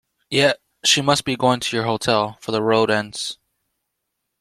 Yet 0.31 0.57
she 0.83 1.03
must 1.03 1.25
be 1.25 1.35
going 1.35 1.59
to 1.59 1.77
your 1.77 1.85
hotel, 1.85 2.35
for 2.41 2.51
the 2.51 2.63
road 2.63 2.89
ends. 2.89 3.37